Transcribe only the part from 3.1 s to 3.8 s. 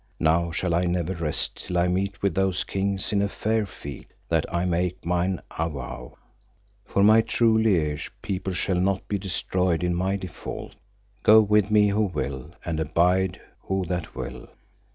in a fair